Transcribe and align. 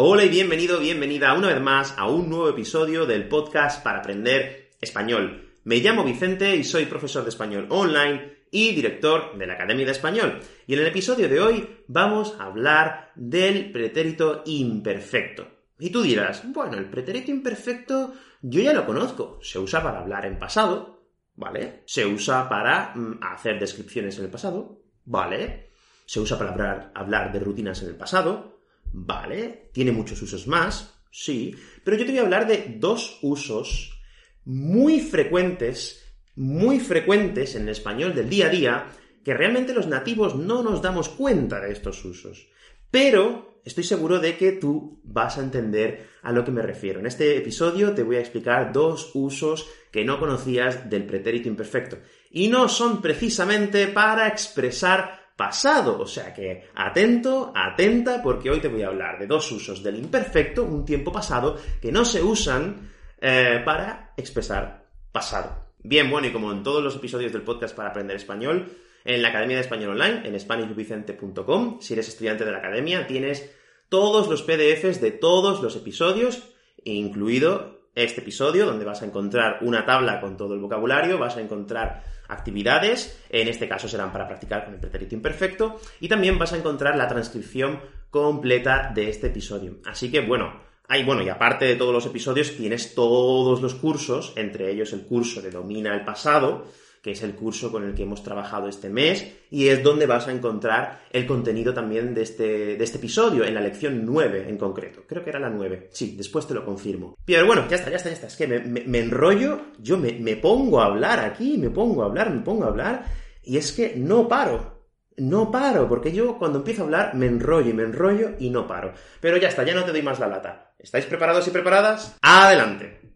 Hola 0.00 0.24
y 0.24 0.28
bienvenido, 0.28 0.78
bienvenida 0.78 1.34
una 1.34 1.48
vez 1.48 1.60
más 1.60 1.92
a 1.98 2.06
un 2.06 2.30
nuevo 2.30 2.48
episodio 2.48 3.04
del 3.04 3.26
podcast 3.26 3.82
para 3.82 3.98
aprender 3.98 4.70
español. 4.80 5.50
Me 5.64 5.78
llamo 5.78 6.04
Vicente 6.04 6.54
y 6.54 6.62
soy 6.62 6.86
profesor 6.86 7.24
de 7.24 7.30
español 7.30 7.66
online 7.68 8.44
y 8.52 8.76
director 8.76 9.36
de 9.36 9.44
la 9.48 9.54
Academia 9.54 9.84
de 9.84 9.90
Español. 9.90 10.38
Y 10.68 10.74
en 10.74 10.78
el 10.78 10.86
episodio 10.86 11.28
de 11.28 11.40
hoy 11.40 11.82
vamos 11.88 12.36
a 12.38 12.44
hablar 12.44 13.10
del 13.16 13.72
pretérito 13.72 14.44
imperfecto. 14.46 15.48
Y 15.80 15.90
tú 15.90 16.02
dirás, 16.02 16.44
bueno, 16.44 16.78
el 16.78 16.88
pretérito 16.88 17.32
imperfecto 17.32 18.12
yo 18.40 18.60
ya 18.60 18.72
lo 18.72 18.86
conozco. 18.86 19.40
Se 19.42 19.58
usa 19.58 19.82
para 19.82 19.98
hablar 19.98 20.26
en 20.26 20.38
pasado, 20.38 21.08
¿vale? 21.34 21.82
Se 21.86 22.06
usa 22.06 22.48
para 22.48 22.92
mm, 22.94 23.18
hacer 23.20 23.58
descripciones 23.58 24.16
en 24.18 24.26
el 24.26 24.30
pasado, 24.30 24.80
¿vale? 25.06 25.72
Se 26.06 26.20
usa 26.20 26.38
para 26.38 26.52
hablar, 26.52 26.92
hablar 26.94 27.32
de 27.32 27.40
rutinas 27.40 27.82
en 27.82 27.88
el 27.88 27.96
pasado, 27.96 28.57
Vale, 28.92 29.70
tiene 29.72 29.92
muchos 29.92 30.20
usos 30.22 30.46
más, 30.46 31.00
sí, 31.10 31.54
pero 31.84 31.96
yo 31.96 32.04
te 32.04 32.12
voy 32.12 32.18
a 32.18 32.22
hablar 32.22 32.46
de 32.46 32.76
dos 32.78 33.18
usos 33.22 34.00
muy 34.44 35.00
frecuentes, 35.00 36.04
muy 36.36 36.80
frecuentes 36.80 37.54
en 37.54 37.62
el 37.62 37.68
español 37.70 38.14
del 38.14 38.30
día 38.30 38.46
a 38.46 38.50
día, 38.50 38.86
que 39.24 39.34
realmente 39.34 39.74
los 39.74 39.86
nativos 39.86 40.36
no 40.36 40.62
nos 40.62 40.80
damos 40.80 41.08
cuenta 41.10 41.60
de 41.60 41.72
estos 41.72 42.04
usos. 42.04 42.48
Pero 42.90 43.60
estoy 43.64 43.84
seguro 43.84 44.18
de 44.18 44.36
que 44.36 44.52
tú 44.52 45.00
vas 45.04 45.36
a 45.36 45.42
entender 45.42 46.08
a 46.22 46.32
lo 46.32 46.44
que 46.44 46.50
me 46.50 46.62
refiero. 46.62 47.00
En 47.00 47.06
este 47.06 47.36
episodio 47.36 47.92
te 47.92 48.02
voy 48.02 48.16
a 48.16 48.20
explicar 48.20 48.72
dos 48.72 49.10
usos 49.14 49.68
que 49.92 50.04
no 50.04 50.18
conocías 50.18 50.88
del 50.88 51.04
pretérito 51.04 51.48
imperfecto. 51.48 51.98
Y 52.30 52.48
no 52.48 52.68
son 52.68 53.02
precisamente 53.02 53.88
para 53.88 54.28
expresar 54.28 55.17
pasado. 55.38 56.00
O 56.00 56.06
sea 56.06 56.34
que 56.34 56.64
atento, 56.74 57.52
atenta, 57.54 58.20
porque 58.20 58.50
hoy 58.50 58.58
te 58.58 58.68
voy 58.68 58.82
a 58.82 58.88
hablar 58.88 59.18
de 59.18 59.28
dos 59.28 59.50
usos 59.52 59.82
del 59.82 59.96
imperfecto, 59.96 60.64
un 60.64 60.84
tiempo 60.84 61.12
pasado, 61.12 61.56
que 61.80 61.92
no 61.92 62.04
se 62.04 62.20
usan 62.20 62.90
eh, 63.20 63.62
para 63.64 64.12
expresar 64.16 64.84
pasado. 65.12 65.68
Bien, 65.78 66.10
bueno, 66.10 66.26
y 66.26 66.32
como 66.32 66.50
en 66.50 66.64
todos 66.64 66.82
los 66.82 66.96
episodios 66.96 67.32
del 67.32 67.42
podcast 67.42 67.74
para 67.74 67.90
aprender 67.90 68.16
español, 68.16 68.72
en 69.04 69.22
la 69.22 69.28
Academia 69.28 69.56
de 69.56 69.62
Español 69.62 69.92
Online, 69.92 70.26
en 70.28 70.38
SpanishVicente.com, 70.38 71.80
si 71.80 71.94
eres 71.94 72.08
estudiante 72.08 72.44
de 72.44 72.50
la 72.50 72.58
Academia, 72.58 73.06
tienes 73.06 73.48
todos 73.88 74.28
los 74.28 74.42
PDFs 74.42 75.00
de 75.00 75.12
todos 75.12 75.62
los 75.62 75.76
episodios, 75.76 76.42
incluido 76.82 77.77
este 78.04 78.20
episodio, 78.20 78.66
donde 78.66 78.84
vas 78.84 79.02
a 79.02 79.06
encontrar 79.06 79.58
una 79.62 79.84
tabla 79.84 80.20
con 80.20 80.36
todo 80.36 80.54
el 80.54 80.60
vocabulario, 80.60 81.18
vas 81.18 81.36
a 81.36 81.40
encontrar 81.40 82.02
actividades, 82.28 83.20
en 83.30 83.48
este 83.48 83.68
caso 83.68 83.88
serán 83.88 84.12
para 84.12 84.28
practicar 84.28 84.64
con 84.64 84.74
el 84.74 84.80
pretérito 84.80 85.14
imperfecto, 85.14 85.80
y 86.00 86.08
también 86.08 86.38
vas 86.38 86.52
a 86.52 86.58
encontrar 86.58 86.96
la 86.96 87.08
transcripción 87.08 87.80
completa 88.10 88.92
de 88.94 89.08
este 89.08 89.28
episodio. 89.28 89.78
Así 89.86 90.10
que 90.10 90.20
bueno, 90.20 90.60
hay, 90.88 91.04
bueno, 91.04 91.22
y 91.22 91.28
aparte 91.28 91.66
de 91.66 91.76
todos 91.76 91.92
los 91.92 92.06
episodios, 92.06 92.56
tienes 92.56 92.94
todos 92.94 93.60
los 93.60 93.74
cursos, 93.74 94.32
entre 94.36 94.70
ellos 94.70 94.92
el 94.92 95.02
curso 95.02 95.42
de 95.42 95.50
Domina 95.50 95.94
el 95.94 96.04
Pasado, 96.04 96.64
que 97.02 97.12
es 97.12 97.22
el 97.22 97.34
curso 97.34 97.70
con 97.70 97.84
el 97.84 97.94
que 97.94 98.02
hemos 98.02 98.22
trabajado 98.22 98.68
este 98.68 98.88
mes, 98.88 99.26
y 99.50 99.68
es 99.68 99.82
donde 99.82 100.06
vas 100.06 100.28
a 100.28 100.32
encontrar 100.32 101.00
el 101.10 101.26
contenido 101.26 101.72
también 101.74 102.14
de 102.14 102.22
este, 102.22 102.76
de 102.76 102.84
este 102.84 102.98
episodio, 102.98 103.44
en 103.44 103.54
la 103.54 103.60
lección 103.60 104.04
9 104.04 104.46
en 104.48 104.58
concreto. 104.58 105.02
Creo 105.06 105.22
que 105.22 105.30
era 105.30 105.38
la 105.38 105.50
9. 105.50 105.88
Sí, 105.92 106.14
después 106.16 106.46
te 106.46 106.54
lo 106.54 106.64
confirmo. 106.64 107.16
Pero 107.24 107.46
bueno, 107.46 107.66
ya 107.68 107.76
está, 107.76 107.90
ya 107.90 107.96
está, 107.96 108.08
ya 108.08 108.14
está. 108.14 108.26
Es 108.26 108.36
que 108.36 108.46
me, 108.46 108.98
enrollo, 108.98 109.60
yo 109.78 109.96
me, 109.98 110.12
me 110.12 110.36
pongo 110.36 110.80
a 110.80 110.86
hablar 110.86 111.20
aquí, 111.20 111.58
me 111.58 111.70
pongo 111.70 112.02
a 112.02 112.06
hablar, 112.06 112.30
me 112.30 112.40
pongo 112.40 112.64
a 112.64 112.68
hablar, 112.68 113.04
y 113.42 113.56
es 113.56 113.72
que 113.72 113.94
no 113.96 114.28
paro. 114.28 114.78
No 115.16 115.50
paro, 115.50 115.88
porque 115.88 116.12
yo 116.12 116.38
cuando 116.38 116.58
empiezo 116.58 116.82
a 116.82 116.84
hablar 116.84 117.14
me 117.14 117.26
enrollo 117.26 117.70
y 117.70 117.72
me 117.72 117.82
enrollo 117.82 118.34
y 118.38 118.50
no 118.50 118.68
paro. 118.68 118.94
Pero 119.20 119.36
ya 119.36 119.48
está, 119.48 119.64
ya 119.64 119.74
no 119.74 119.84
te 119.84 119.90
doy 119.90 120.02
más 120.02 120.20
la 120.20 120.28
lata. 120.28 120.74
¿Estáis 120.78 121.06
preparados 121.06 121.48
y 121.48 121.50
preparadas? 121.50 122.16
¡Adelante! 122.22 123.07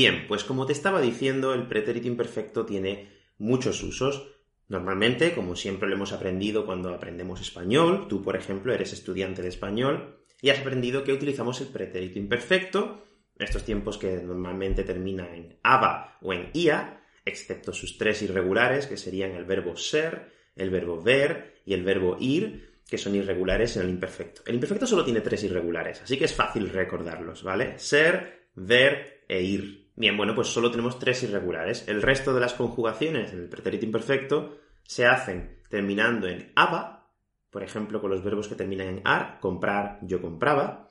Bien, 0.00 0.24
pues 0.28 0.44
como 0.44 0.64
te 0.64 0.72
estaba 0.72 1.02
diciendo, 1.02 1.52
el 1.52 1.66
pretérito 1.66 2.08
imperfecto 2.08 2.64
tiene 2.64 3.10
muchos 3.36 3.82
usos. 3.82 4.28
Normalmente, 4.66 5.34
como 5.34 5.56
siempre 5.56 5.90
lo 5.90 5.94
hemos 5.94 6.14
aprendido 6.14 6.64
cuando 6.64 6.94
aprendemos 6.94 7.42
español, 7.42 8.06
tú, 8.08 8.22
por 8.22 8.34
ejemplo, 8.34 8.72
eres 8.72 8.94
estudiante 8.94 9.42
de 9.42 9.48
español 9.48 10.24
y 10.40 10.48
has 10.48 10.60
aprendido 10.60 11.04
que 11.04 11.12
utilizamos 11.12 11.60
el 11.60 11.66
pretérito 11.66 12.18
imperfecto, 12.18 13.04
estos 13.38 13.62
tiempos 13.62 13.98
que 13.98 14.10
normalmente 14.22 14.84
terminan 14.84 15.34
en 15.34 15.58
aba 15.62 16.16
o 16.22 16.32
en 16.32 16.48
ia, 16.54 17.02
excepto 17.26 17.74
sus 17.74 17.98
tres 17.98 18.22
irregulares, 18.22 18.86
que 18.86 18.96
serían 18.96 19.32
el 19.32 19.44
verbo 19.44 19.76
ser, 19.76 20.32
el 20.56 20.70
verbo 20.70 21.02
ver 21.02 21.60
y 21.66 21.74
el 21.74 21.84
verbo 21.84 22.16
ir, 22.18 22.80
que 22.88 22.96
son 22.96 23.16
irregulares 23.16 23.76
en 23.76 23.82
el 23.82 23.90
imperfecto. 23.90 24.40
El 24.46 24.54
imperfecto 24.54 24.86
solo 24.86 25.04
tiene 25.04 25.20
tres 25.20 25.44
irregulares, 25.44 26.00
así 26.00 26.16
que 26.16 26.24
es 26.24 26.32
fácil 26.32 26.70
recordarlos, 26.70 27.42
¿vale? 27.42 27.78
Ser, 27.78 28.48
ver 28.54 29.24
e 29.28 29.42
ir. 29.42 29.89
Bien, 30.00 30.16
bueno, 30.16 30.34
pues 30.34 30.48
solo 30.48 30.70
tenemos 30.70 30.98
tres 30.98 31.22
irregulares. 31.24 31.86
El 31.86 32.00
resto 32.00 32.32
de 32.32 32.40
las 32.40 32.54
conjugaciones 32.54 33.34
en 33.34 33.40
el 33.40 33.50
pretérito 33.50 33.84
imperfecto 33.84 34.56
se 34.82 35.04
hacen 35.04 35.58
terminando 35.68 36.26
en 36.26 36.52
aba, 36.56 37.10
por 37.50 37.62
ejemplo, 37.62 38.00
con 38.00 38.10
los 38.10 38.24
verbos 38.24 38.48
que 38.48 38.54
terminan 38.54 38.86
en 38.88 39.02
ar, 39.04 39.40
comprar, 39.40 39.98
yo 40.00 40.22
compraba, 40.22 40.90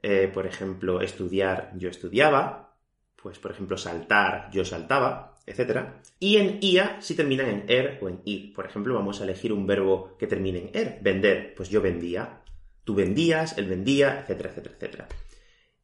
eh, 0.00 0.30
por 0.32 0.46
ejemplo, 0.46 1.02
estudiar, 1.02 1.72
yo 1.76 1.90
estudiaba, 1.90 2.78
pues 3.14 3.38
por 3.38 3.50
ejemplo, 3.50 3.76
saltar, 3.76 4.50
yo 4.50 4.64
saltaba, 4.64 5.36
etc. 5.44 5.88
Y 6.18 6.38
en 6.38 6.60
ia 6.62 6.96
si 7.02 7.14
terminan 7.14 7.46
en 7.46 7.64
er 7.68 7.98
o 8.00 8.08
en 8.08 8.22
ir. 8.24 8.54
Por 8.54 8.64
ejemplo, 8.64 8.94
vamos 8.94 9.20
a 9.20 9.24
elegir 9.24 9.52
un 9.52 9.66
verbo 9.66 10.16
que 10.18 10.26
termine 10.26 10.60
en 10.60 10.70
er, 10.72 10.98
vender, 11.02 11.52
pues 11.54 11.68
yo 11.68 11.82
vendía, 11.82 12.40
tú 12.84 12.94
vendías, 12.94 13.58
él 13.58 13.66
vendía, 13.66 14.20
etcétera, 14.20 14.48
etcétera, 14.48 14.74
etcétera. 14.76 15.08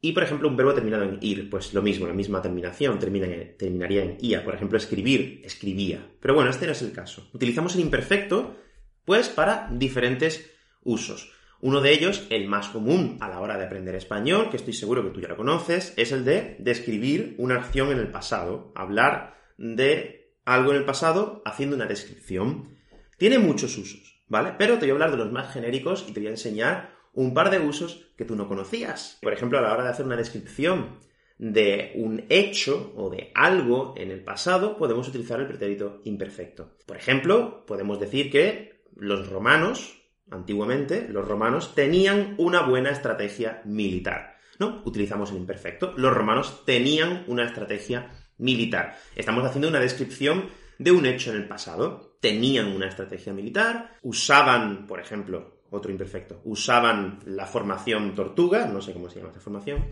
Y, 0.00 0.12
por 0.12 0.22
ejemplo, 0.22 0.48
un 0.48 0.56
verbo 0.56 0.74
terminado 0.74 1.04
en 1.04 1.18
ir, 1.20 1.48
pues 1.50 1.72
lo 1.74 1.82
mismo, 1.82 2.06
la 2.06 2.12
misma 2.12 2.42
terminación, 2.42 2.98
termina 2.98 3.26
terminaría 3.58 4.04
en 4.04 4.18
ia. 4.20 4.44
Por 4.44 4.54
ejemplo, 4.54 4.78
escribir, 4.78 5.40
escribía. 5.44 6.06
Pero 6.20 6.34
bueno, 6.34 6.50
este 6.50 6.66
no 6.66 6.72
es 6.72 6.82
el 6.82 6.92
caso. 6.92 7.28
Utilizamos 7.32 7.74
el 7.74 7.80
imperfecto, 7.80 8.56
pues, 9.04 9.28
para 9.28 9.68
diferentes 9.72 10.50
usos. 10.82 11.32
Uno 11.60 11.80
de 11.80 11.92
ellos, 11.92 12.26
el 12.30 12.46
más 12.46 12.68
común 12.68 13.16
a 13.20 13.28
la 13.28 13.40
hora 13.40 13.56
de 13.56 13.64
aprender 13.64 13.94
español, 13.94 14.50
que 14.50 14.58
estoy 14.58 14.74
seguro 14.74 15.02
que 15.02 15.10
tú 15.10 15.20
ya 15.20 15.28
lo 15.28 15.36
conoces, 15.36 15.94
es 15.96 16.12
el 16.12 16.24
de 16.24 16.56
describir 16.58 17.34
una 17.38 17.56
acción 17.56 17.90
en 17.90 17.98
el 17.98 18.08
pasado. 18.08 18.72
Hablar 18.74 19.38
de 19.56 20.34
algo 20.44 20.72
en 20.72 20.78
el 20.78 20.84
pasado 20.84 21.42
haciendo 21.44 21.76
una 21.76 21.86
descripción. 21.86 22.76
Tiene 23.16 23.38
muchos 23.38 23.76
usos, 23.78 24.22
¿vale? 24.28 24.52
Pero 24.58 24.74
te 24.74 24.80
voy 24.80 24.90
a 24.90 24.92
hablar 24.92 25.10
de 25.10 25.16
los 25.16 25.32
más 25.32 25.52
genéricos 25.52 26.04
y 26.08 26.12
te 26.12 26.20
voy 26.20 26.28
a 26.28 26.30
enseñar 26.30 26.95
un 27.16 27.34
par 27.34 27.50
de 27.50 27.58
usos 27.58 28.06
que 28.16 28.24
tú 28.24 28.36
no 28.36 28.46
conocías. 28.46 29.18
Por 29.20 29.32
ejemplo, 29.32 29.58
a 29.58 29.62
la 29.62 29.72
hora 29.72 29.84
de 29.84 29.90
hacer 29.90 30.06
una 30.06 30.16
descripción 30.16 30.98
de 31.38 31.92
un 31.96 32.24
hecho 32.28 32.92
o 32.96 33.10
de 33.10 33.32
algo 33.34 33.94
en 33.96 34.10
el 34.10 34.22
pasado, 34.22 34.76
podemos 34.76 35.08
utilizar 35.08 35.40
el 35.40 35.46
pretérito 35.46 36.00
imperfecto. 36.04 36.76
Por 36.86 36.96
ejemplo, 36.96 37.64
podemos 37.66 37.98
decir 37.98 38.30
que 38.30 38.82
los 38.94 39.28
romanos, 39.28 40.02
antiguamente, 40.30 41.08
los 41.08 41.26
romanos 41.26 41.74
tenían 41.74 42.34
una 42.38 42.62
buena 42.62 42.90
estrategia 42.90 43.60
militar. 43.64 44.36
¿No? 44.58 44.82
Utilizamos 44.86 45.30
el 45.32 45.36
imperfecto. 45.36 45.92
Los 45.98 46.14
romanos 46.14 46.64
tenían 46.64 47.24
una 47.26 47.44
estrategia 47.44 48.10
militar. 48.38 48.96
Estamos 49.14 49.44
haciendo 49.44 49.68
una 49.68 49.80
descripción 49.80 50.48
de 50.78 50.92
un 50.92 51.04
hecho 51.04 51.30
en 51.30 51.36
el 51.36 51.48
pasado. 51.48 52.16
Tenían 52.20 52.68
una 52.68 52.88
estrategia 52.88 53.34
militar, 53.34 53.98
usaban, 54.02 54.86
por 54.86 54.98
ejemplo, 54.98 55.55
otro 55.76 55.90
imperfecto, 55.90 56.40
usaban 56.44 57.20
la 57.26 57.46
formación 57.46 58.14
tortuga, 58.14 58.66
no 58.66 58.80
sé 58.80 58.92
cómo 58.92 59.08
se 59.08 59.18
llama 59.18 59.30
esa 59.30 59.40
formación, 59.40 59.86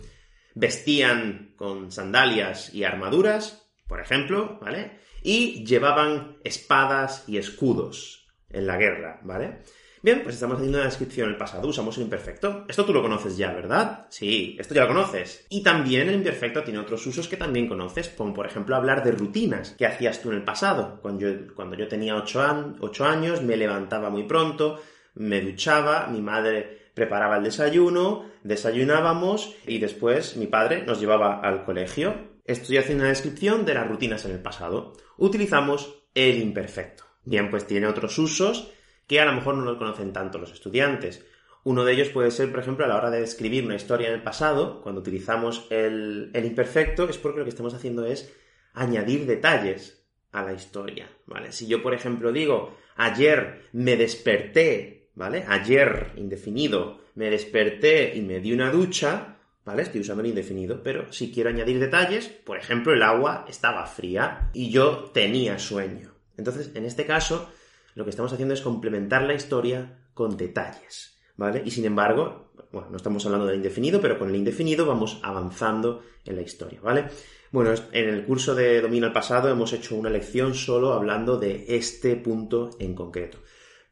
vestían 0.54 1.54
con 1.56 1.90
sandalias 1.90 2.72
y 2.74 2.84
armaduras, 2.84 3.70
por 3.86 4.00
ejemplo, 4.00 4.58
¿vale? 4.60 4.98
Y 5.22 5.64
llevaban 5.64 6.38
espadas 6.44 7.24
y 7.28 7.38
escudos 7.38 8.26
en 8.50 8.66
la 8.66 8.76
guerra, 8.76 9.20
¿vale? 9.24 9.60
Bien, 10.04 10.20
pues 10.22 10.34
estamos 10.34 10.56
haciendo 10.56 10.76
una 10.76 10.84
descripción 10.84 11.28
del 11.28 11.38
pasado, 11.38 11.66
usamos 11.66 11.96
el 11.96 12.02
imperfecto. 12.02 12.66
Esto 12.68 12.84
tú 12.84 12.92
lo 12.92 13.00
conoces 13.00 13.38
ya, 13.38 13.54
¿verdad? 13.54 14.06
Sí, 14.10 14.54
esto 14.60 14.74
ya 14.74 14.82
lo 14.82 14.88
conoces. 14.88 15.46
Y 15.48 15.62
también 15.62 16.10
el 16.10 16.16
imperfecto 16.16 16.62
tiene 16.62 16.78
otros 16.78 17.06
usos 17.06 17.26
que 17.26 17.38
también 17.38 17.66
conoces, 17.66 18.10
como 18.10 18.34
por 18.34 18.44
ejemplo 18.44 18.76
hablar 18.76 19.02
de 19.02 19.12
rutinas. 19.12 19.74
¿Qué 19.78 19.86
hacías 19.86 20.20
tú 20.20 20.30
en 20.30 20.36
el 20.36 20.44
pasado? 20.44 20.98
Cuando 21.00 21.22
yo, 21.22 21.54
cuando 21.54 21.74
yo 21.74 21.88
tenía 21.88 22.16
8, 22.16 22.74
8 22.80 23.04
años, 23.06 23.40
me 23.40 23.56
levantaba 23.56 24.10
muy 24.10 24.24
pronto, 24.24 24.78
me 25.14 25.40
duchaba, 25.40 26.06
mi 26.08 26.20
madre 26.20 26.90
preparaba 26.94 27.38
el 27.38 27.44
desayuno, 27.44 28.30
desayunábamos 28.42 29.54
y 29.66 29.78
después 29.78 30.36
mi 30.36 30.46
padre 30.46 30.84
nos 30.84 31.00
llevaba 31.00 31.40
al 31.40 31.64
colegio. 31.64 32.34
Estoy 32.44 32.76
haciendo 32.78 33.02
una 33.02 33.10
descripción 33.10 33.64
de 33.64 33.74
las 33.74 33.88
rutinas 33.88 34.24
en 34.24 34.32
el 34.32 34.42
pasado. 34.42 34.92
Utilizamos 35.16 36.04
el 36.14 36.40
imperfecto. 36.40 37.04
Bien, 37.24 37.50
pues 37.50 37.66
tiene 37.66 37.86
otros 37.86 38.18
usos 38.18 38.70
que 39.06 39.20
a 39.20 39.24
lo 39.24 39.32
mejor 39.32 39.56
no 39.56 39.64
lo 39.64 39.78
conocen 39.78 40.12
tanto 40.12 40.38
los 40.38 40.52
estudiantes. 40.52 41.24
Uno 41.64 41.84
de 41.84 41.94
ellos 41.94 42.10
puede 42.10 42.30
ser, 42.30 42.50
por 42.50 42.60
ejemplo, 42.60 42.84
a 42.84 42.88
la 42.88 42.96
hora 42.96 43.10
de 43.10 43.22
escribir 43.22 43.64
una 43.64 43.74
historia 43.74 44.08
en 44.08 44.14
el 44.14 44.22
pasado, 44.22 44.82
cuando 44.82 45.00
utilizamos 45.00 45.66
el, 45.70 46.30
imperfecto, 46.34 47.08
es 47.08 47.16
porque 47.16 47.38
lo 47.38 47.44
que 47.44 47.50
estamos 47.50 47.72
haciendo 47.72 48.04
es 48.04 48.34
añadir 48.74 49.24
detalles 49.24 50.04
a 50.30 50.42
la 50.42 50.52
historia, 50.52 51.08
¿vale? 51.26 51.52
Si 51.52 51.66
yo, 51.66 51.82
por 51.82 51.94
ejemplo, 51.94 52.32
digo, 52.32 52.76
ayer 52.96 53.68
me 53.72 53.96
desperté, 53.96 54.93
¿vale? 55.14 55.44
Ayer, 55.48 56.12
indefinido, 56.16 57.00
me 57.14 57.30
desperté 57.30 58.16
y 58.16 58.22
me 58.22 58.40
di 58.40 58.52
una 58.52 58.70
ducha, 58.70 59.36
¿vale? 59.64 59.82
Estoy 59.82 60.00
usando 60.00 60.22
el 60.22 60.30
indefinido, 60.30 60.82
pero 60.82 61.12
si 61.12 61.32
quiero 61.32 61.50
añadir 61.50 61.78
detalles, 61.78 62.28
por 62.28 62.58
ejemplo, 62.58 62.92
el 62.92 63.02
agua 63.02 63.44
estaba 63.48 63.86
fría 63.86 64.50
y 64.52 64.70
yo 64.70 65.10
tenía 65.12 65.58
sueño. 65.58 66.12
Entonces, 66.36 66.72
en 66.74 66.84
este 66.84 67.06
caso, 67.06 67.48
lo 67.94 68.04
que 68.04 68.10
estamos 68.10 68.32
haciendo 68.32 68.54
es 68.54 68.60
complementar 68.60 69.22
la 69.22 69.34
historia 69.34 69.98
con 70.14 70.36
detalles, 70.36 71.16
¿vale? 71.36 71.62
Y 71.64 71.70
sin 71.70 71.84
embargo, 71.84 72.52
bueno, 72.72 72.88
no 72.90 72.96
estamos 72.96 73.24
hablando 73.24 73.46
del 73.46 73.56
indefinido, 73.56 74.00
pero 74.00 74.18
con 74.18 74.28
el 74.28 74.36
indefinido 74.36 74.86
vamos 74.86 75.20
avanzando 75.22 76.02
en 76.24 76.36
la 76.36 76.42
historia, 76.42 76.80
¿vale? 76.82 77.06
Bueno, 77.52 77.72
en 77.92 78.08
el 78.08 78.24
curso 78.24 78.54
de 78.56 78.80
Domino 78.80 79.06
al 79.06 79.12
pasado 79.12 79.48
hemos 79.48 79.72
hecho 79.72 79.94
una 79.94 80.10
lección 80.10 80.54
solo 80.54 80.92
hablando 80.92 81.38
de 81.38 81.64
este 81.68 82.16
punto 82.16 82.70
en 82.80 82.94
concreto. 82.94 83.38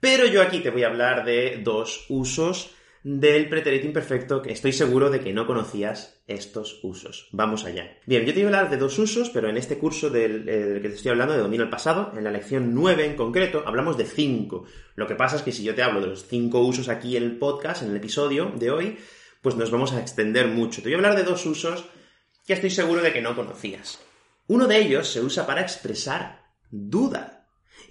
Pero 0.02 0.26
yo 0.26 0.42
aquí 0.42 0.58
te 0.58 0.70
voy 0.70 0.82
a 0.82 0.88
hablar 0.88 1.24
de 1.24 1.60
dos 1.62 2.06
usos 2.08 2.72
del 3.04 3.48
pretérito 3.48 3.86
imperfecto 3.86 4.42
que 4.42 4.50
estoy 4.50 4.72
seguro 4.72 5.10
de 5.10 5.20
que 5.20 5.32
no 5.32 5.46
conocías 5.46 6.24
estos 6.26 6.80
usos. 6.82 7.28
Vamos 7.30 7.64
allá. 7.64 7.98
Bien, 8.04 8.24
yo 8.24 8.34
te 8.34 8.40
voy 8.40 8.52
a 8.52 8.58
hablar 8.58 8.68
de 8.68 8.78
dos 8.78 8.98
usos, 8.98 9.30
pero 9.30 9.48
en 9.48 9.56
este 9.56 9.78
curso 9.78 10.10
del, 10.10 10.48
eh, 10.48 10.80
que 10.82 10.88
te 10.88 10.96
estoy 10.96 11.12
hablando 11.12 11.34
de 11.34 11.38
dominio 11.38 11.64
al 11.64 11.70
pasado, 11.70 12.12
en 12.16 12.24
la 12.24 12.32
lección 12.32 12.74
9 12.74 13.06
en 13.06 13.14
concreto, 13.14 13.62
hablamos 13.64 13.96
de 13.96 14.04
cinco. 14.04 14.64
Lo 14.96 15.06
que 15.06 15.14
pasa 15.14 15.36
es 15.36 15.42
que 15.42 15.52
si 15.52 15.62
yo 15.62 15.76
te 15.76 15.84
hablo 15.84 16.00
de 16.00 16.08
los 16.08 16.26
cinco 16.26 16.62
usos 16.62 16.88
aquí 16.88 17.16
en 17.16 17.22
el 17.22 17.38
podcast, 17.38 17.84
en 17.84 17.90
el 17.90 17.96
episodio 17.96 18.52
de 18.56 18.72
hoy, 18.72 18.98
pues 19.40 19.54
nos 19.54 19.70
vamos 19.70 19.92
a 19.92 20.00
extender 20.00 20.48
mucho. 20.48 20.82
Te 20.82 20.88
voy 20.88 20.94
a 20.94 20.96
hablar 20.96 21.14
de 21.14 21.22
dos 21.22 21.46
usos 21.46 21.84
que 22.44 22.54
estoy 22.54 22.70
seguro 22.70 23.02
de 23.02 23.12
que 23.12 23.22
no 23.22 23.36
conocías. 23.36 24.00
Uno 24.48 24.66
de 24.66 24.78
ellos 24.78 25.06
se 25.06 25.20
usa 25.20 25.46
para 25.46 25.60
expresar 25.60 26.42
duda. 26.72 27.31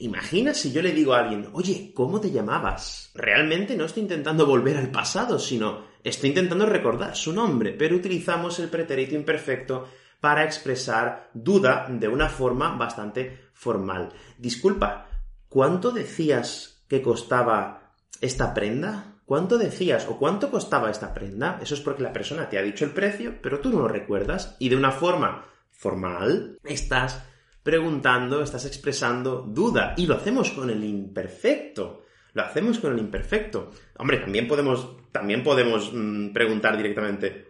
Imagina 0.01 0.55
si 0.55 0.71
yo 0.71 0.81
le 0.81 0.93
digo 0.93 1.13
a 1.13 1.19
alguien, 1.19 1.49
oye, 1.53 1.91
¿cómo 1.93 2.19
te 2.19 2.31
llamabas? 2.31 3.11
Realmente 3.13 3.75
no 3.75 3.85
estoy 3.85 4.01
intentando 4.01 4.47
volver 4.47 4.77
al 4.77 4.89
pasado, 4.89 5.37
sino 5.37 5.85
estoy 6.03 6.29
intentando 6.29 6.65
recordar 6.65 7.15
su 7.15 7.31
nombre, 7.31 7.73
pero 7.73 7.97
utilizamos 7.97 8.57
el 8.57 8.69
pretérito 8.69 9.13
imperfecto 9.13 9.87
para 10.19 10.43
expresar 10.43 11.29
duda 11.35 11.85
de 11.87 12.07
una 12.07 12.29
forma 12.29 12.75
bastante 12.75 13.49
formal. 13.53 14.09
Disculpa, 14.39 15.07
¿cuánto 15.47 15.91
decías 15.91 16.83
que 16.87 17.03
costaba 17.03 17.93
esta 18.21 18.55
prenda? 18.55 19.17
¿Cuánto 19.25 19.59
decías 19.59 20.07
o 20.09 20.17
cuánto 20.17 20.49
costaba 20.49 20.89
esta 20.89 21.13
prenda? 21.13 21.59
Eso 21.61 21.75
es 21.75 21.79
porque 21.79 22.01
la 22.01 22.11
persona 22.11 22.49
te 22.49 22.57
ha 22.57 22.63
dicho 22.63 22.85
el 22.85 22.91
precio, 22.91 23.35
pero 23.39 23.59
tú 23.59 23.69
no 23.69 23.81
lo 23.81 23.87
recuerdas 23.87 24.55
y 24.57 24.69
de 24.69 24.77
una 24.77 24.91
forma 24.91 25.45
formal 25.69 26.57
estás 26.63 27.23
preguntando, 27.63 28.41
estás 28.41 28.65
expresando 28.65 29.41
duda. 29.41 29.93
Y 29.97 30.07
lo 30.07 30.15
hacemos 30.15 30.51
con 30.51 30.69
el 30.69 30.83
imperfecto. 30.83 32.03
Lo 32.33 32.43
hacemos 32.43 32.79
con 32.79 32.93
el 32.93 32.99
imperfecto. 32.99 33.71
Hombre, 33.97 34.17
también 34.17 34.47
podemos, 34.47 34.97
también 35.11 35.43
podemos 35.43 35.91
mm, 35.93 36.29
preguntar 36.29 36.77
directamente, 36.77 37.47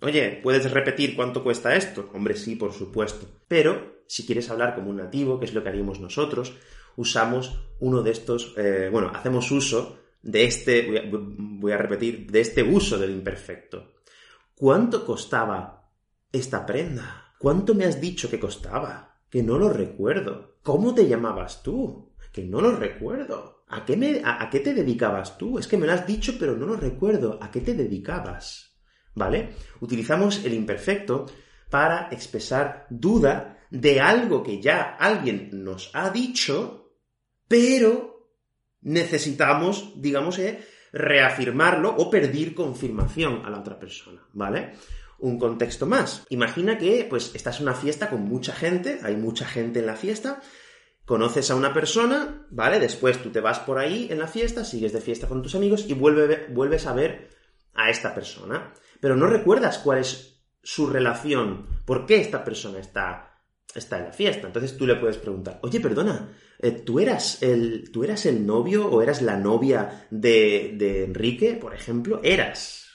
oye, 0.00 0.40
¿puedes 0.42 0.70
repetir 0.70 1.14
cuánto 1.14 1.42
cuesta 1.42 1.74
esto? 1.76 2.10
Hombre, 2.12 2.34
sí, 2.34 2.56
por 2.56 2.72
supuesto. 2.72 3.26
Pero, 3.46 4.02
si 4.06 4.26
quieres 4.26 4.50
hablar 4.50 4.74
como 4.74 4.90
un 4.90 4.96
nativo, 4.96 5.38
que 5.38 5.46
es 5.46 5.54
lo 5.54 5.62
que 5.62 5.68
haríamos 5.68 6.00
nosotros, 6.00 6.54
usamos 6.96 7.60
uno 7.78 8.02
de 8.02 8.10
estos, 8.10 8.54
eh, 8.56 8.88
bueno, 8.90 9.12
hacemos 9.14 9.50
uso 9.52 9.98
de 10.20 10.44
este, 10.44 11.10
voy 11.12 11.72
a 11.72 11.78
repetir, 11.78 12.30
de 12.30 12.40
este 12.40 12.62
uso 12.62 12.98
del 12.98 13.12
imperfecto. 13.12 13.94
¿Cuánto 14.56 15.06
costaba 15.06 15.92
esta 16.32 16.66
prenda? 16.66 17.34
¿Cuánto 17.38 17.74
me 17.74 17.84
has 17.84 18.00
dicho 18.00 18.28
que 18.28 18.40
costaba? 18.40 19.07
Que 19.30 19.42
no 19.42 19.58
lo 19.58 19.70
recuerdo. 19.70 20.58
¿Cómo 20.62 20.94
te 20.94 21.06
llamabas 21.06 21.62
tú? 21.62 22.14
Que 22.32 22.44
no 22.44 22.60
lo 22.60 22.72
recuerdo. 22.72 23.64
¿A 23.68 23.84
qué, 23.84 23.96
me, 23.96 24.22
a, 24.24 24.48
qué 24.50 24.60
te 24.60 24.72
dedicabas 24.72 25.36
tú? 25.36 25.58
Es 25.58 25.66
que 25.66 25.76
me 25.76 25.86
lo 25.86 25.92
has 25.92 26.06
dicho, 26.06 26.34
pero 26.38 26.56
no 26.56 26.66
lo 26.66 26.76
recuerdo. 26.76 27.38
¿A 27.42 27.50
qué 27.50 27.60
te 27.60 27.74
dedicabas? 27.74 28.78
¿Vale? 29.14 29.54
Utilizamos 29.80 30.44
el 30.44 30.54
imperfecto 30.54 31.26
para 31.68 32.08
expresar 32.10 32.86
duda 32.88 33.58
de 33.70 34.00
algo 34.00 34.42
que 34.42 34.60
ya 34.60 34.96
alguien 34.98 35.50
nos 35.52 35.90
ha 35.92 36.10
dicho, 36.10 36.94
pero 37.46 38.32
necesitamos, 38.80 39.92
digamos, 40.00 40.38
eh, 40.38 40.64
reafirmarlo 40.92 41.94
o 41.94 42.08
pedir 42.08 42.54
confirmación 42.54 43.44
a 43.44 43.50
la 43.50 43.60
otra 43.60 43.78
persona, 43.78 44.26
¿vale? 44.32 44.72
Un 45.18 45.38
contexto 45.38 45.86
más. 45.86 46.24
Imagina 46.30 46.78
que 46.78 47.06
pues 47.08 47.34
estás 47.34 47.58
en 47.58 47.64
una 47.64 47.74
fiesta 47.74 48.08
con 48.08 48.22
mucha 48.22 48.52
gente, 48.52 49.00
hay 49.02 49.16
mucha 49.16 49.46
gente 49.46 49.80
en 49.80 49.86
la 49.86 49.96
fiesta, 49.96 50.40
conoces 51.04 51.50
a 51.50 51.56
una 51.56 51.72
persona, 51.72 52.46
¿vale? 52.50 52.78
Después 52.78 53.22
tú 53.22 53.30
te 53.30 53.40
vas 53.40 53.58
por 53.60 53.78
ahí 53.78 54.08
en 54.10 54.18
la 54.18 54.28
fiesta, 54.28 54.64
sigues 54.64 54.92
de 54.92 55.00
fiesta 55.00 55.26
con 55.26 55.42
tus 55.42 55.54
amigos 55.54 55.86
y 55.88 55.94
vuelves 55.94 56.86
a 56.86 56.92
ver 56.92 57.30
a 57.74 57.90
esta 57.90 58.14
persona. 58.14 58.72
Pero 59.00 59.16
no 59.16 59.26
recuerdas 59.26 59.78
cuál 59.78 59.98
es 59.98 60.42
su 60.62 60.86
relación, 60.86 61.66
por 61.84 62.04
qué 62.06 62.20
esta 62.20 62.44
persona 62.44 62.78
está, 62.78 63.40
está 63.74 63.98
en 63.98 64.04
la 64.04 64.12
fiesta. 64.12 64.46
Entonces 64.46 64.76
tú 64.76 64.86
le 64.86 64.96
puedes 64.96 65.16
preguntar, 65.16 65.60
oye, 65.62 65.80
perdona, 65.80 66.36
eh, 66.58 66.72
¿tú, 66.72 67.00
eras 67.00 67.42
el, 67.42 67.90
¿tú 67.90 68.04
eras 68.04 68.26
el 68.26 68.44
novio 68.44 68.86
o 68.88 69.00
eras 69.00 69.22
la 69.22 69.36
novia 69.36 70.06
de, 70.10 70.74
de 70.76 71.04
Enrique, 71.04 71.54
por 71.54 71.74
ejemplo? 71.74 72.20
Eras. 72.22 72.87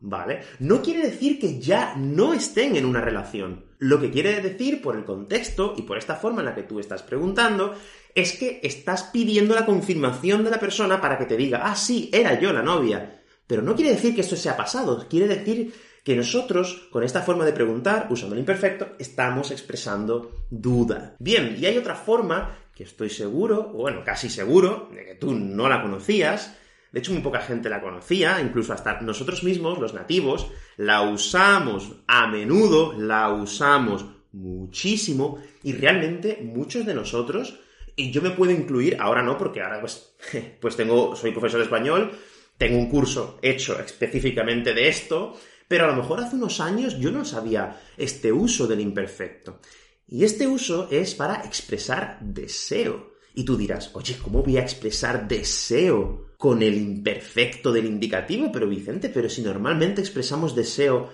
¿Vale? 0.00 0.40
No 0.60 0.82
quiere 0.82 1.02
decir 1.02 1.38
que 1.38 1.60
ya 1.60 1.94
no 1.94 2.32
estén 2.32 2.76
en 2.76 2.86
una 2.86 3.02
relación. 3.02 3.66
Lo 3.78 4.00
que 4.00 4.10
quiere 4.10 4.40
decir, 4.40 4.80
por 4.80 4.96
el 4.96 5.04
contexto 5.04 5.74
y 5.76 5.82
por 5.82 5.98
esta 5.98 6.16
forma 6.16 6.40
en 6.40 6.46
la 6.46 6.54
que 6.54 6.62
tú 6.62 6.80
estás 6.80 7.02
preguntando, 7.02 7.74
es 8.14 8.32
que 8.38 8.60
estás 8.62 9.04
pidiendo 9.04 9.54
la 9.54 9.66
confirmación 9.66 10.42
de 10.42 10.50
la 10.50 10.60
persona 10.60 11.00
para 11.00 11.18
que 11.18 11.26
te 11.26 11.36
diga, 11.36 11.62
ah, 11.64 11.76
sí, 11.76 12.10
era 12.12 12.40
yo 12.40 12.52
la 12.52 12.62
novia. 12.62 13.22
Pero 13.46 13.62
no 13.62 13.74
quiere 13.74 13.92
decir 13.92 14.14
que 14.14 14.22
esto 14.22 14.36
sea 14.36 14.56
pasado, 14.56 15.06
quiere 15.08 15.28
decir 15.28 15.74
que 16.04 16.16
nosotros, 16.16 16.88
con 16.90 17.04
esta 17.04 17.20
forma 17.20 17.44
de 17.44 17.52
preguntar, 17.52 18.06
usando 18.10 18.34
el 18.34 18.40
imperfecto, 18.40 18.96
estamos 18.98 19.50
expresando 19.50 20.46
duda. 20.50 21.16
Bien, 21.18 21.56
y 21.60 21.66
hay 21.66 21.76
otra 21.76 21.94
forma 21.94 22.56
que 22.74 22.84
estoy 22.84 23.10
seguro, 23.10 23.68
bueno, 23.74 24.02
casi 24.04 24.30
seguro, 24.30 24.88
de 24.94 25.04
que 25.04 25.14
tú 25.14 25.32
no 25.32 25.68
la 25.68 25.82
conocías, 25.82 26.56
de 26.92 26.98
hecho, 27.00 27.12
muy 27.12 27.22
poca 27.22 27.40
gente 27.40 27.68
la 27.68 27.80
conocía, 27.80 28.40
incluso 28.40 28.72
hasta 28.72 29.00
nosotros 29.00 29.44
mismos, 29.44 29.78
los 29.78 29.94
nativos, 29.94 30.50
la 30.76 31.02
usamos 31.02 31.92
a 32.06 32.26
menudo, 32.26 32.92
la 32.94 33.32
usamos 33.32 34.04
muchísimo 34.32 35.42
y 35.62 35.72
realmente 35.72 36.40
muchos 36.42 36.86
de 36.86 36.94
nosotros, 36.94 37.60
y 37.96 38.10
yo 38.10 38.22
me 38.22 38.30
puedo 38.30 38.52
incluir, 38.52 38.96
ahora 38.98 39.22
no, 39.22 39.36
porque 39.38 39.62
ahora 39.62 39.80
pues, 39.80 40.14
pues 40.60 40.76
tengo, 40.76 41.14
soy 41.14 41.32
profesor 41.32 41.58
de 41.58 41.64
español, 41.64 42.12
tengo 42.56 42.78
un 42.78 42.90
curso 42.90 43.38
hecho 43.40 43.80
específicamente 43.80 44.74
de 44.74 44.88
esto, 44.88 45.34
pero 45.68 45.84
a 45.84 45.88
lo 45.88 45.96
mejor 45.96 46.20
hace 46.20 46.36
unos 46.36 46.60
años 46.60 46.98
yo 46.98 47.10
no 47.12 47.24
sabía 47.24 47.80
este 47.96 48.32
uso 48.32 48.66
del 48.66 48.80
imperfecto. 48.80 49.60
Y 50.08 50.24
este 50.24 50.48
uso 50.48 50.88
es 50.90 51.14
para 51.14 51.44
expresar 51.44 52.18
deseo. 52.20 53.12
Y 53.34 53.44
tú 53.44 53.56
dirás, 53.56 53.90
oye, 53.94 54.16
¿cómo 54.22 54.42
voy 54.42 54.56
a 54.56 54.62
expresar 54.62 55.28
deseo 55.28 56.30
con 56.36 56.62
el 56.62 56.76
imperfecto 56.76 57.72
del 57.72 57.86
indicativo? 57.86 58.50
Pero 58.52 58.68
Vicente, 58.68 59.08
pero 59.08 59.28
si 59.28 59.42
normalmente 59.42 60.00
expresamos 60.00 60.54
deseo 60.54 61.08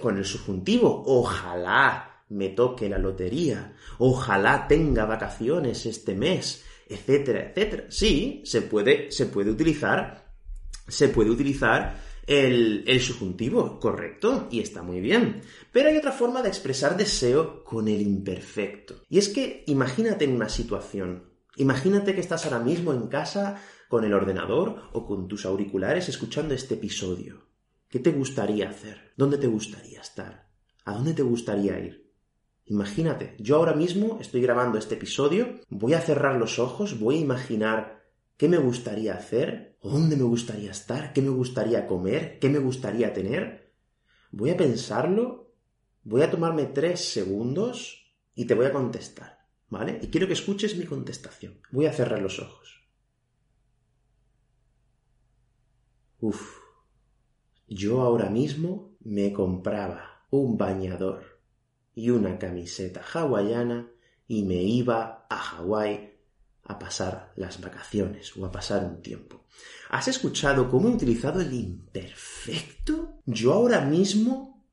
con 0.00 0.18
el 0.18 0.24
subjuntivo, 0.24 1.02
ojalá 1.06 2.24
me 2.28 2.50
toque 2.50 2.88
la 2.88 2.98
lotería, 2.98 3.74
ojalá 3.98 4.66
tenga 4.66 5.04
vacaciones 5.04 5.86
este 5.86 6.14
mes, 6.14 6.64
etcétera, 6.88 7.50
etcétera. 7.50 7.84
Sí, 7.88 8.42
se 8.44 8.62
puede, 8.62 9.10
se 9.10 9.26
puede 9.26 9.50
utilizar, 9.50 10.34
se 10.88 11.08
puede 11.08 11.30
utilizar 11.30 12.02
el, 12.26 12.84
el, 12.86 13.00
subjuntivo, 13.00 13.78
correcto, 13.78 14.48
y 14.50 14.60
está 14.60 14.82
muy 14.82 15.00
bien. 15.00 15.42
Pero 15.72 15.88
hay 15.88 15.96
otra 15.96 16.12
forma 16.12 16.42
de 16.42 16.48
expresar 16.48 16.96
deseo 16.96 17.62
con 17.64 17.88
el 17.88 18.00
imperfecto. 18.00 19.02
Y 19.08 19.18
es 19.18 19.28
que 19.28 19.64
imagínate 19.66 20.24
en 20.24 20.34
una 20.34 20.48
situación 20.48 21.33
Imagínate 21.56 22.14
que 22.14 22.20
estás 22.20 22.44
ahora 22.44 22.58
mismo 22.58 22.92
en 22.92 23.08
casa 23.08 23.60
con 23.88 24.04
el 24.04 24.12
ordenador 24.12 24.90
o 24.92 25.06
con 25.06 25.28
tus 25.28 25.46
auriculares 25.46 26.08
escuchando 26.08 26.54
este 26.54 26.74
episodio. 26.74 27.46
¿Qué 27.88 28.00
te 28.00 28.10
gustaría 28.10 28.68
hacer? 28.68 29.12
¿Dónde 29.16 29.38
te 29.38 29.46
gustaría 29.46 30.00
estar? 30.00 30.50
¿A 30.84 30.94
dónde 30.94 31.14
te 31.14 31.22
gustaría 31.22 31.78
ir? 31.78 32.12
Imagínate, 32.66 33.36
yo 33.38 33.56
ahora 33.56 33.74
mismo 33.74 34.18
estoy 34.20 34.40
grabando 34.40 34.78
este 34.78 34.94
episodio, 34.94 35.60
voy 35.68 35.94
a 35.94 36.00
cerrar 36.00 36.36
los 36.36 36.58
ojos, 36.58 36.98
voy 36.98 37.16
a 37.16 37.20
imaginar 37.20 38.02
qué 38.36 38.48
me 38.48 38.56
gustaría 38.56 39.14
hacer, 39.14 39.76
dónde 39.82 40.16
me 40.16 40.24
gustaría 40.24 40.70
estar, 40.70 41.12
qué 41.12 41.20
me 41.22 41.28
gustaría 41.28 41.86
comer, 41.86 42.38
qué 42.40 42.48
me 42.48 42.58
gustaría 42.58 43.12
tener. 43.12 43.74
Voy 44.32 44.50
a 44.50 44.56
pensarlo, 44.56 45.52
voy 46.02 46.22
a 46.22 46.30
tomarme 46.30 46.64
tres 46.64 47.12
segundos 47.12 48.12
y 48.34 48.46
te 48.46 48.54
voy 48.54 48.66
a 48.66 48.72
contestar, 48.72 49.33
Y 50.02 50.08
quiero 50.08 50.26
que 50.26 50.32
escuches 50.34 50.76
mi 50.76 50.84
contestación. 50.84 51.60
Voy 51.70 51.86
a 51.86 51.92
cerrar 51.92 52.20
los 52.20 52.38
ojos. 52.38 52.82
Uf, 56.20 56.58
yo 57.68 58.00
ahora 58.00 58.30
mismo 58.30 58.96
me 59.00 59.32
compraba 59.32 60.26
un 60.30 60.56
bañador 60.56 61.40
y 61.94 62.10
una 62.10 62.38
camiseta 62.38 63.02
hawaiana 63.02 63.88
y 64.26 64.42
me 64.42 64.62
iba 64.62 65.26
a 65.28 65.36
Hawái 65.36 66.14
a 66.64 66.78
pasar 66.78 67.32
las 67.36 67.60
vacaciones 67.60 68.36
o 68.36 68.46
a 68.46 68.50
pasar 68.50 68.84
un 68.84 69.02
tiempo. 69.02 69.44
¿Has 69.90 70.08
escuchado 70.08 70.70
cómo 70.70 70.88
he 70.88 70.92
utilizado 70.92 71.40
el 71.40 71.52
imperfecto? 71.52 73.20
Yo 73.26 73.52
ahora 73.52 73.82
mismo, 73.82 74.64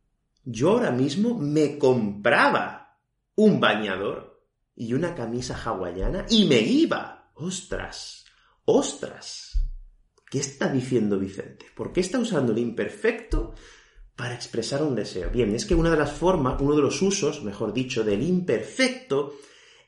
yo 0.45 0.71
ahora 0.71 0.91
mismo 0.91 1.37
me 1.37 1.77
compraba 1.77 2.97
un 3.35 3.59
bañador 3.59 4.30
y 4.81 4.95
una 4.95 5.13
camisa 5.13 5.55
hawaiana 5.63 6.25
y 6.27 6.45
me 6.45 6.59
iba. 6.59 7.31
¡Ostras! 7.35 8.25
¡Ostras! 8.65 9.51
¿Qué 10.27 10.39
está 10.39 10.71
diciendo 10.71 11.19
Vicente? 11.19 11.67
¿Por 11.75 11.93
qué 11.93 12.01
está 12.01 12.17
usando 12.17 12.51
el 12.51 12.57
imperfecto 12.57 13.53
para 14.15 14.33
expresar 14.35 14.83
un 14.83 14.95
deseo. 14.95 15.29
Bien, 15.29 15.53
es 15.55 15.65
que 15.65 15.75
una 15.75 15.89
de 15.89 15.97
las 15.97 16.11
formas, 16.11 16.59
uno 16.61 16.75
de 16.75 16.81
los 16.81 17.01
usos, 17.01 17.43
mejor 17.43 17.73
dicho, 17.73 18.03
del 18.03 18.21
imperfecto 18.21 19.35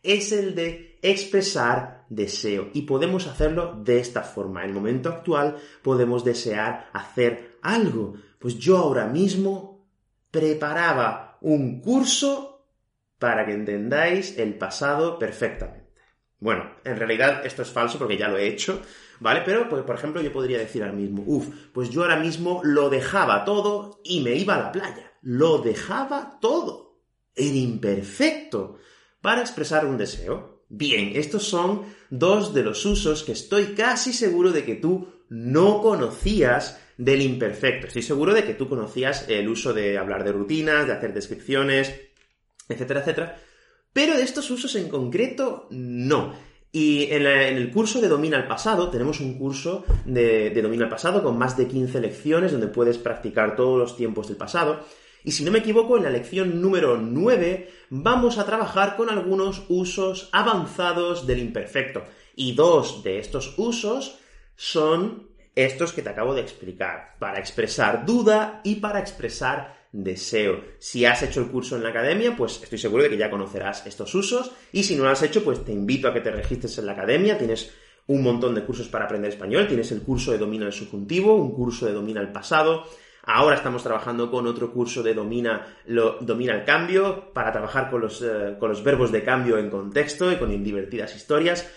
es 0.01 0.31
el 0.31 0.55
de 0.55 0.99
expresar 1.01 2.05
deseo. 2.09 2.69
Y 2.73 2.83
podemos 2.83 3.27
hacerlo 3.27 3.79
de 3.83 3.99
esta 3.99 4.21
forma. 4.21 4.63
En 4.63 4.69
el 4.69 4.75
momento 4.75 5.09
actual 5.09 5.57
podemos 5.81 6.23
desear 6.23 6.89
hacer 6.93 7.57
algo. 7.61 8.15
Pues 8.39 8.57
yo 8.57 8.77
ahora 8.77 9.07
mismo 9.07 9.87
preparaba 10.31 11.37
un 11.41 11.79
curso 11.81 12.52
para 13.23 13.45
que 13.45 13.53
entendáis 13.53 14.37
el 14.37 14.55
pasado 14.55 15.17
perfectamente. 15.17 15.93
Bueno, 16.41 16.75
en 16.83 16.97
realidad 16.97 17.45
esto 17.45 17.61
es 17.61 17.69
falso 17.69 17.97
porque 17.97 18.17
ya 18.17 18.27
lo 18.27 18.37
he 18.37 18.47
hecho, 18.47 18.81
¿vale? 19.21 19.43
Pero, 19.45 19.69
pues, 19.69 19.83
por 19.83 19.95
ejemplo, 19.95 20.21
yo 20.21 20.33
podría 20.33 20.57
decir 20.57 20.83
ahora 20.83 20.93
mismo, 20.93 21.23
uff, 21.25 21.47
pues 21.71 21.89
yo 21.89 22.01
ahora 22.01 22.17
mismo 22.17 22.59
lo 22.65 22.89
dejaba 22.89 23.45
todo 23.45 24.01
y 24.03 24.19
me 24.19 24.35
iba 24.35 24.55
a 24.55 24.63
la 24.63 24.71
playa. 24.73 25.13
Lo 25.21 25.59
dejaba 25.59 26.37
todo. 26.41 26.99
Era 27.33 27.55
imperfecto 27.55 28.79
para 29.21 29.39
expresar 29.39 29.85
un 29.85 29.97
deseo. 29.97 30.65
Bien, 30.67 31.13
estos 31.15 31.43
son 31.43 31.83
dos 32.09 32.53
de 32.53 32.63
los 32.63 32.85
usos 32.85 33.23
que 33.23 33.31
estoy 33.31 33.67
casi 33.67 34.11
seguro 34.11 34.51
de 34.51 34.65
que 34.65 34.75
tú 34.75 35.07
no 35.29 35.81
conocías 35.81 36.77
del 36.97 37.21
imperfecto. 37.21 37.87
Estoy 37.87 38.01
seguro 38.01 38.33
de 38.33 38.43
que 38.43 38.53
tú 38.53 38.67
conocías 38.67 39.29
el 39.29 39.47
uso 39.47 39.71
de 39.71 39.97
hablar 39.97 40.25
de 40.25 40.33
rutinas, 40.33 40.87
de 40.87 40.91
hacer 40.91 41.13
descripciones, 41.13 42.11
etcétera, 42.69 43.01
etcétera. 43.01 43.37
Pero 43.93 44.17
de 44.17 44.23
estos 44.23 44.49
usos 44.49 44.75
en 44.75 44.89
concreto, 44.89 45.67
no. 45.69 46.33
Y 46.71 47.11
en, 47.11 47.27
el 47.27 47.71
curso 47.71 48.01
de 48.01 48.07
Domina 48.07 48.37
el 48.37 48.47
Pasado, 48.47 48.89
tenemos 48.89 49.19
un 49.19 49.37
curso 49.37 49.85
de, 50.05 50.49
Domina 50.59 50.85
el 50.85 50.89
Pasado 50.89 51.21
con 51.21 51.37
más 51.37 51.55
de 51.55 51.67
15 51.67 52.01
lecciones 52.01 52.51
donde 52.51 52.67
puedes 52.67 52.97
practicar 52.97 53.55
todos 53.55 53.77
los 53.77 53.95
tiempos 53.95 54.27
del 54.27 54.37
pasado. 54.37 54.79
Y 55.23 55.31
si 55.31 55.45
no 55.45 55.51
me 55.51 55.59
equivoco, 55.59 55.95
en 55.95 56.03
la 56.03 56.09
lección 56.09 56.61
número 56.61 56.97
9 56.97 57.69
vamos 57.91 58.39
a 58.39 58.45
trabajar 58.45 58.95
con 58.97 59.09
algunos 59.09 59.63
usos 59.69 60.29
avanzados 60.31 61.27
del 61.27 61.39
imperfecto. 61.39 62.03
Y 62.35 62.55
dos 62.55 63.03
de 63.03 63.19
estos 63.19 63.53
usos 63.57 64.17
son 64.55 65.29
estos 65.55 65.93
que 65.93 66.01
te 66.01 66.09
acabo 66.09 66.33
de 66.33 66.41
explicar, 66.41 67.15
para 67.19 67.37
expresar 67.37 68.05
duda 68.07 68.61
y 68.63 68.77
para 68.77 68.99
expresar 68.99 69.82
deseo. 69.93 70.59
Si 70.79 71.05
has 71.05 71.23
hecho 71.23 71.39
el 71.39 71.47
curso 71.47 71.77
en 71.77 71.83
la 71.83 71.89
academia, 71.89 72.35
pues 72.35 72.61
estoy 72.61 72.79
seguro 72.79 73.03
de 73.03 73.09
que 73.09 73.17
ya 73.17 73.29
conocerás 73.29 73.85
estos 73.85 74.13
usos 74.13 74.51
y 74.73 74.83
si 74.83 74.95
no 74.95 75.03
lo 75.03 75.11
has 75.11 75.23
hecho, 75.23 75.43
pues 75.43 75.63
te 75.63 75.71
invito 75.71 76.09
a 76.09 76.13
que 76.13 76.19
te 76.19 76.31
registres 76.31 76.77
en 76.79 76.87
la 76.87 76.93
academia. 76.93 77.37
Tienes 77.37 77.71
un 78.07 78.23
montón 78.23 78.55
de 78.55 78.63
cursos 78.63 78.89
para 78.89 79.05
aprender 79.05 79.31
español. 79.31 79.67
Tienes 79.67 79.91
el 79.91 80.01
curso 80.01 80.31
de 80.31 80.39
domina 80.39 80.65
el 80.65 80.73
subjuntivo, 80.73 81.35
un 81.35 81.53
curso 81.53 81.85
de 81.85 81.93
domina 81.93 82.19
el 82.19 82.31
pasado. 82.31 82.83
Ahora 83.25 83.55
estamos 83.55 83.83
trabajando 83.83 84.29
con 84.29 84.47
otro 84.47 84.73
curso 84.73 85.01
de 85.01 85.13
domina, 85.13 85.77
lo, 85.85 86.17
domina 86.19 86.55
el 86.55 86.65
cambio 86.65 87.31
para 87.33 87.53
trabajar 87.53 87.89
con 87.89 88.01
los, 88.01 88.21
eh, 88.21 88.57
con 88.59 88.67
los 88.67 88.83
verbos 88.83 89.13
de 89.13 89.23
cambio 89.23 89.57
en 89.57 89.69
contexto 89.69 90.29
y 90.29 90.35
con 90.35 90.61
divertidas 90.61 91.15
historias 91.15 91.71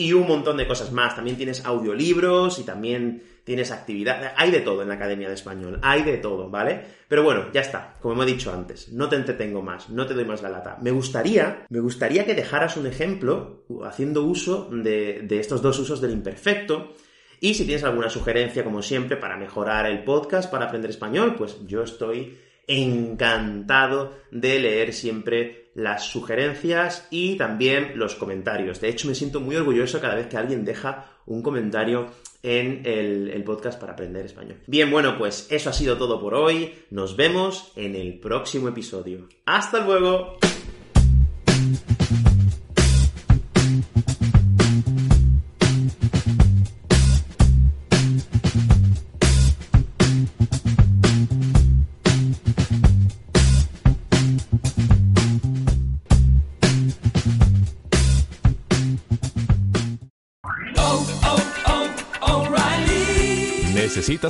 y 0.00 0.14
un 0.14 0.26
montón 0.26 0.56
de 0.56 0.66
cosas 0.66 0.92
más. 0.92 1.14
También 1.14 1.36
tienes 1.36 1.62
audiolibros 1.66 2.58
y 2.58 2.62
también 2.64 3.22
tienes 3.44 3.70
actividad. 3.70 4.32
Hay 4.34 4.50
de 4.50 4.60
todo 4.60 4.80
en 4.80 4.88
la 4.88 4.94
Academia 4.94 5.28
de 5.28 5.34
Español, 5.34 5.78
hay 5.82 6.04
de 6.04 6.16
todo, 6.16 6.48
¿vale? 6.48 6.80
Pero 7.06 7.22
bueno, 7.22 7.52
ya 7.52 7.60
está, 7.60 7.96
como 8.00 8.22
he 8.22 8.26
dicho 8.26 8.50
antes, 8.50 8.90
no 8.92 9.10
te 9.10 9.16
entretengo 9.16 9.60
más, 9.60 9.90
no 9.90 10.06
te 10.06 10.14
doy 10.14 10.24
más 10.24 10.40
la 10.40 10.48
lata. 10.48 10.78
Me 10.80 10.90
gustaría, 10.90 11.66
me 11.68 11.80
gustaría 11.80 12.24
que 12.24 12.34
dejaras 12.34 12.78
un 12.78 12.86
ejemplo 12.86 13.64
haciendo 13.84 14.24
uso 14.24 14.70
de, 14.72 15.20
de 15.24 15.38
estos 15.38 15.60
dos 15.60 15.78
usos 15.78 16.00
del 16.00 16.12
imperfecto. 16.12 16.94
Y 17.38 17.52
si 17.52 17.66
tienes 17.66 17.84
alguna 17.84 18.08
sugerencia, 18.08 18.64
como 18.64 18.80
siempre, 18.80 19.18
para 19.18 19.36
mejorar 19.36 19.84
el 19.84 20.02
podcast, 20.02 20.50
para 20.50 20.64
aprender 20.64 20.90
español, 20.90 21.34
pues 21.36 21.58
yo 21.66 21.82
estoy 21.82 22.38
encantado 22.66 24.14
de 24.30 24.60
leer 24.60 24.94
siempre 24.94 25.59
las 25.74 26.04
sugerencias 26.04 27.06
y 27.10 27.36
también 27.36 27.92
los 27.94 28.14
comentarios. 28.14 28.80
De 28.80 28.88
hecho, 28.88 29.08
me 29.08 29.14
siento 29.14 29.40
muy 29.40 29.56
orgulloso 29.56 30.00
cada 30.00 30.14
vez 30.14 30.26
que 30.26 30.36
alguien 30.36 30.64
deja 30.64 31.06
un 31.26 31.42
comentario 31.42 32.08
en 32.42 32.82
el, 32.84 33.42
podcast 33.44 33.80
para 33.80 33.92
aprender 33.92 34.24
español. 34.26 34.58
Bien, 34.66 34.90
bueno, 34.90 35.16
pues 35.18 35.46
eso 35.50 35.70
ha 35.70 35.72
sido 35.72 35.96
todo 35.96 36.20
por 36.20 36.34
hoy. 36.34 36.74
Nos 36.90 37.16
vemos 37.16 37.72
en 37.76 37.94
el 37.94 38.18
próximo 38.18 38.68
episodio. 38.68 39.28
¡Hasta 39.46 39.84
luego! 39.84 40.38